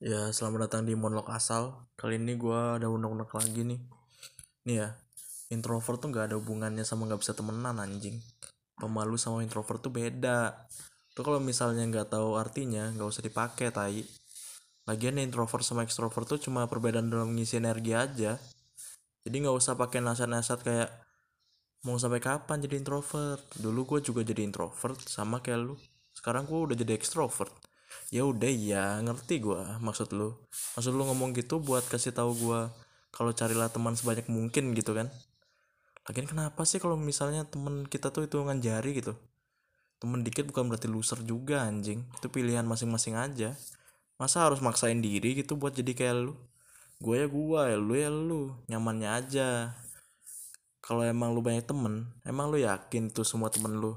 [0.00, 1.76] Ya, selamat datang di Monolog Asal.
[1.92, 3.80] Kali ini gue ada unek-unek lagi nih.
[4.64, 4.96] Nih ya,
[5.52, 8.16] introvert tuh gak ada hubungannya sama gak bisa temenan anjing.
[8.80, 10.56] Pemalu sama introvert tuh beda.
[11.12, 14.00] Tuh kalau misalnya nggak tahu artinya, nggak usah dipakai tai.
[14.88, 18.40] Lagian introvert sama extrovert tuh cuma perbedaan dalam mengisi energi aja.
[19.28, 20.88] Jadi nggak usah pakai nasihat-nasihat kayak
[21.84, 23.44] mau sampai kapan jadi introvert.
[23.52, 25.76] Dulu gue juga jadi introvert sama kayak lu.
[26.16, 27.52] Sekarang gue udah jadi extrovert
[28.10, 30.34] ya udah ya ngerti gue maksud lu.
[30.78, 32.60] Maksud lu ngomong gitu buat kasih tahu gue
[33.10, 35.10] kalau carilah teman sebanyak mungkin gitu kan?
[36.06, 39.14] Lagian kenapa sih kalau misalnya teman kita tuh itu hitungan jari gitu?
[40.00, 42.02] Temen dikit bukan berarti loser juga anjing.
[42.18, 43.52] Itu pilihan masing-masing aja.
[44.16, 46.34] Masa harus maksain diri gitu buat jadi kayak lu?
[46.98, 48.42] Gue ya gue ya lu ya lu.
[48.66, 49.48] Nyamannya aja.
[50.80, 53.94] Kalau emang lu banyak temen emang lu yakin tuh semua temen lu?